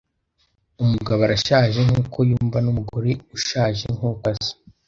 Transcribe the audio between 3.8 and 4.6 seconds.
nkuko asa.